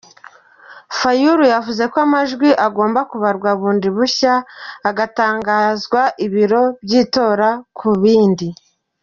[0.99, 4.33] Fayulu yavuze ko amajwi agomba kubarwa bundi bushya,
[4.89, 8.47] agatangazwa ibiro by’itora ku bindi.